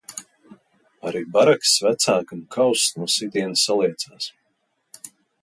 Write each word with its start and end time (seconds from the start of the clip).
Arī 1.09 1.19
barakas 1.35 1.73
vecākam 1.89 2.41
kauss 2.57 2.87
no 3.01 3.11
sitiena 3.17 3.61
saliecās. 3.67 4.33